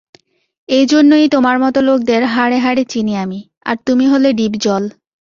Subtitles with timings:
[0.69, 4.83] এজন্য-ই তোমার মতো লোকদের হাড়েহাড়ে চিনি আমি,- আর তুমি হলে ডিপজল।